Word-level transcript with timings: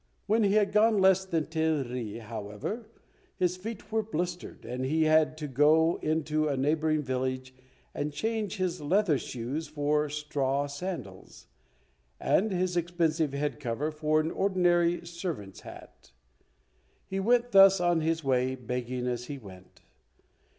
When 0.25 0.41
he 0.43 0.53
had 0.53 0.71
gone 0.71 0.97
less 0.97 1.25
than 1.25 1.45
ten 1.45 1.93
lee, 1.93 2.17
however, 2.17 2.89
his 3.37 3.55
feet 3.55 3.91
were 3.91 4.01
blistered, 4.01 4.65
and 4.65 4.83
he 4.83 5.03
had 5.03 5.37
to 5.37 5.47
go 5.47 5.97
into 6.01 6.47
a 6.47 6.57
neighbouring 6.57 7.03
village 7.03 7.53
and 7.93 8.11
change 8.11 8.57
his 8.57 8.81
leather 8.81 9.19
shoes 9.19 9.67
for 9.67 10.09
straw 10.09 10.65
sandals, 10.65 11.45
and 12.19 12.51
his 12.51 12.75
expensive 12.75 13.33
head 13.33 13.59
cover 13.59 13.91
for 13.91 14.19
an 14.19 14.31
ordinary 14.31 15.05
servant's 15.05 15.59
hat. 15.59 16.13
He 17.05 17.19
went 17.19 17.51
thus 17.51 17.79
on 17.79 18.01
his 18.01 18.23
way, 18.23 18.55
begging 18.55 19.05
as 19.05 19.25
he 19.25 19.37
went. 19.37 19.81